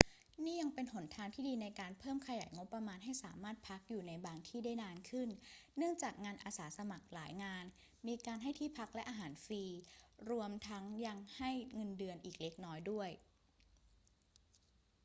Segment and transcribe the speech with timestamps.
[0.45, 5.29] นี่ยังเป็นหนทางที่ดีในการเพิ่มขยายงบประมาณให้สามารถพักอยู่ในบางที่ได้นานขึ้น
[5.77, 7.65] เนื่องจากงานอาสาสมัครหลายงาน
[8.07, 9.63] มีการให้ที่พักและอาหารฟรี
[10.29, 13.09] รวมทั้งยังให้เงินเดือนอีกเล็กน้อยด้วย